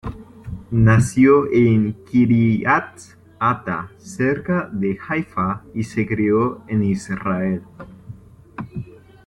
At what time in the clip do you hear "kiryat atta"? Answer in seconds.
2.05-3.91